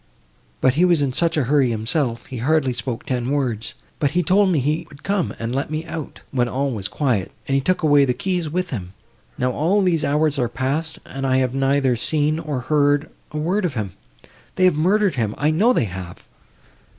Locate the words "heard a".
12.61-13.37